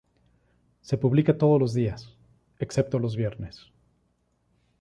[0.81, 2.17] Se publica todos los días,
[2.57, 3.69] excepto los viernes.